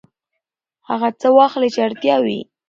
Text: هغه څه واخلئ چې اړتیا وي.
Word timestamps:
هغه 0.89 1.09
څه 1.19 1.27
واخلئ 1.37 1.69
چې 1.75 1.79
اړتیا 1.87 2.15
وي. 2.25 2.39